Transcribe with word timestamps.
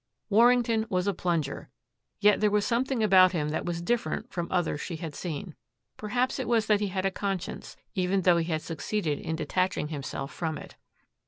Warrington 0.31 0.87
was 0.89 1.05
a 1.05 1.13
plunger. 1.13 1.69
Yet 2.19 2.39
there 2.41 2.49
was 2.49 2.65
something 2.65 3.03
about 3.03 3.33
him 3.33 3.49
that 3.49 3.65
was 3.65 3.83
different 3.83 4.31
from 4.33 4.47
others 4.49 4.81
she 4.81 4.95
had 4.95 5.13
seen. 5.13 5.53
Perhaps 5.95 6.39
it 6.39 6.47
was 6.47 6.65
that 6.65 6.79
he 6.79 6.87
had 6.87 7.05
a 7.05 7.11
conscience, 7.11 7.77
even 7.93 8.23
though 8.23 8.37
he 8.37 8.51
had 8.51 8.63
succeeded 8.63 9.19
in 9.19 9.35
detaching 9.35 9.89
himself 9.89 10.33
from 10.33 10.57
it. 10.57 10.75